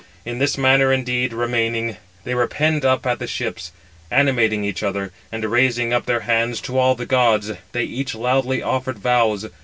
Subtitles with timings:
[0.25, 3.71] In this manner indeed, remaining, they were penned up at the ships;
[4.09, 8.63] animating each other, and raising up their hands to all the gods, they each loudly
[8.63, 9.45] offered vows.